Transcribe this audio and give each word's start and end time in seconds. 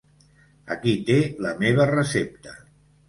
Aquí 0.75 0.95
té 1.09 1.17
la 1.47 1.51
meva 1.61 1.89
recepta. 1.93 2.57